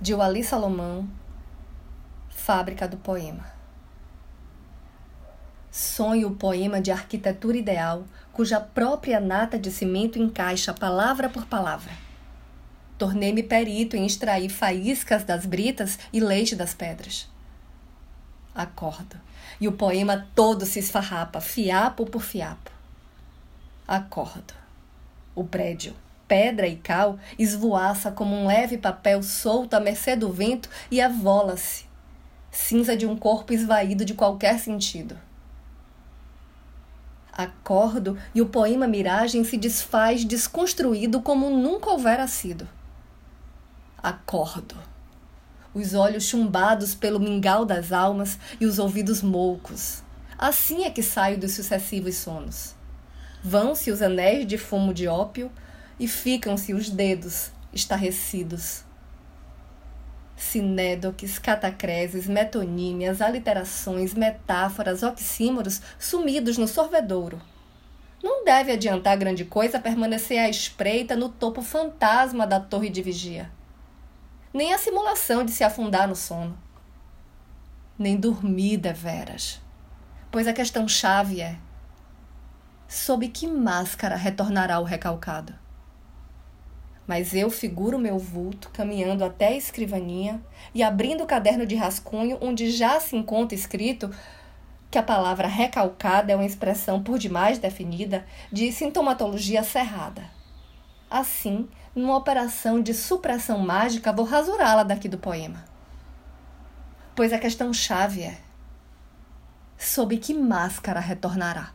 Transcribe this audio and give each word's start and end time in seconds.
de 0.00 0.14
Wally 0.14 0.44
Salomão, 0.44 1.08
Fábrica 2.28 2.86
do 2.86 2.98
Poema. 2.98 3.46
Sonho 5.70 6.28
o 6.28 6.34
poema 6.36 6.80
de 6.80 6.90
arquitetura 6.90 7.56
ideal, 7.56 8.04
cuja 8.32 8.60
própria 8.60 9.18
nata 9.18 9.58
de 9.58 9.70
cimento 9.70 10.18
encaixa 10.18 10.74
palavra 10.74 11.28
por 11.28 11.46
palavra. 11.46 11.92
Tornei-me 12.98 13.42
perito 13.42 13.96
em 13.96 14.06
extrair 14.06 14.48
faíscas 14.48 15.24
das 15.24 15.44
britas 15.46 15.98
e 16.12 16.20
leite 16.20 16.54
das 16.54 16.74
pedras. 16.74 17.28
Acordo, 18.54 19.20
e 19.60 19.68
o 19.68 19.72
poema 19.72 20.26
todo 20.34 20.64
se 20.64 20.78
esfarrapa, 20.78 21.40
fiapo 21.40 22.06
por 22.06 22.22
fiapo. 22.22 22.70
Acordo. 23.86 24.54
O 25.34 25.44
prédio, 25.44 25.94
pedra 26.28 26.66
e 26.66 26.76
cal, 26.76 27.18
esvoaça 27.38 28.10
como 28.10 28.34
um 28.34 28.46
leve 28.46 28.78
papel 28.78 29.22
solto 29.22 29.74
à 29.74 29.80
mercê 29.80 30.16
do 30.16 30.32
vento 30.32 30.68
e 30.90 31.00
avola-se, 31.00 31.84
cinza 32.50 32.96
de 32.96 33.06
um 33.06 33.16
corpo 33.16 33.52
esvaído 33.52 34.04
de 34.04 34.14
qualquer 34.14 34.58
sentido. 34.58 35.18
Acordo 37.32 38.16
e 38.34 38.40
o 38.40 38.46
poema 38.46 38.86
Miragem 38.86 39.44
se 39.44 39.58
desfaz 39.58 40.24
desconstruído 40.24 41.20
como 41.20 41.50
nunca 41.50 41.90
houvera 41.90 42.26
sido. 42.26 42.66
Acordo. 44.02 44.74
Os 45.74 45.92
olhos 45.92 46.24
chumbados 46.24 46.94
pelo 46.94 47.20
mingau 47.20 47.66
das 47.66 47.92
almas 47.92 48.38
e 48.58 48.64
os 48.64 48.78
ouvidos 48.78 49.20
moucos. 49.20 50.02
Assim 50.38 50.84
é 50.84 50.90
que 50.90 51.02
saio 51.02 51.38
dos 51.38 51.52
sucessivos 51.52 52.16
sonos. 52.16 52.74
Vão-se 53.44 53.90
os 53.90 54.00
anéis 54.00 54.46
de 54.46 54.56
fumo 54.56 54.94
de 54.94 55.06
ópio 55.06 55.50
e 55.98 56.06
ficam-se 56.06 56.74
os 56.74 56.90
dedos 56.90 57.50
estarrecidos. 57.72 58.84
Sinédoques, 60.36 61.38
catacreses, 61.38 62.26
metonímias, 62.26 63.22
aliterações, 63.22 64.12
metáforas, 64.12 65.02
oxímoros 65.02 65.80
sumidos 65.98 66.58
no 66.58 66.68
sorvedouro. 66.68 67.40
Não 68.22 68.44
deve 68.44 68.72
adiantar 68.72 69.16
grande 69.16 69.44
coisa 69.44 69.80
permanecer 69.80 70.38
à 70.38 70.48
espreita 70.48 71.16
no 71.16 71.28
topo 71.28 71.62
fantasma 71.62 72.46
da 72.46 72.60
torre 72.60 72.90
de 72.90 73.00
vigia. 73.00 73.50
Nem 74.52 74.74
a 74.74 74.78
simulação 74.78 75.44
de 75.44 75.52
se 75.52 75.64
afundar 75.64 76.08
no 76.08 76.16
sono. 76.16 76.58
Nem 77.98 78.16
dormir 78.16 78.76
deveras. 78.76 79.60
Pois 80.30 80.46
a 80.46 80.52
questão 80.52 80.86
chave 80.86 81.40
é: 81.40 81.56
sob 82.86 83.26
que 83.28 83.46
máscara 83.46 84.16
retornará 84.16 84.78
o 84.80 84.84
recalcado? 84.84 85.65
Mas 87.06 87.34
eu 87.34 87.48
figuro 87.50 87.98
meu 87.98 88.18
vulto 88.18 88.70
caminhando 88.70 89.24
até 89.24 89.48
a 89.48 89.56
escrivaninha 89.56 90.42
e 90.74 90.82
abrindo 90.82 91.22
o 91.22 91.26
caderno 91.26 91.64
de 91.64 91.76
rascunho 91.76 92.36
onde 92.40 92.70
já 92.70 92.98
se 92.98 93.16
encontra 93.16 93.54
escrito 93.54 94.10
que 94.90 94.98
a 94.98 95.02
palavra 95.02 95.46
recalcada 95.46 96.32
é 96.32 96.36
uma 96.36 96.44
expressão 96.44 97.02
por 97.02 97.18
demais 97.18 97.58
definida 97.58 98.26
de 98.50 98.72
sintomatologia 98.72 99.62
cerrada. 99.62 100.24
Assim, 101.08 101.68
numa 101.94 102.16
operação 102.16 102.80
de 102.80 102.92
supressão 102.92 103.58
mágica, 103.58 104.12
vou 104.12 104.24
rasurá-la 104.24 104.82
daqui 104.82 105.08
do 105.08 105.18
poema. 105.18 105.64
Pois 107.14 107.32
a 107.32 107.38
questão 107.38 107.72
chave 107.72 108.22
é: 108.22 108.38
sob 109.78 110.16
que 110.18 110.34
máscara 110.34 111.00
retornará? 111.00 111.72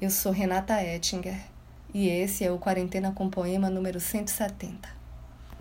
Eu 0.00 0.10
sou 0.10 0.32
Renata 0.32 0.82
Ettinger 0.82 1.53
e 1.94 2.08
esse 2.08 2.44
é 2.44 2.50
o 2.50 2.58
Quarentena 2.58 3.12
com 3.12 3.30
Poema 3.30 3.70
número 3.70 4.00
170. 4.00 5.03